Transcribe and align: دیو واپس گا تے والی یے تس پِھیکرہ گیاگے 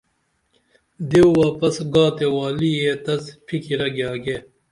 دیو 1.09 1.27
واپس 1.39 1.75
گا 1.93 2.05
تے 2.17 2.25
والی 2.33 2.71
یے 2.81 2.93
تس 3.03 3.23
پِھیکرہ 3.45 3.87
گیاگے 3.95 4.37